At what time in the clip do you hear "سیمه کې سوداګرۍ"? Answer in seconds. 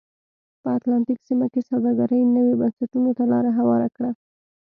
1.27-2.21